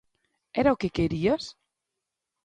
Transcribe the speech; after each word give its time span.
Era 0.61 0.73
o 0.73 0.79
que 0.81 0.93
querías? 0.97 1.43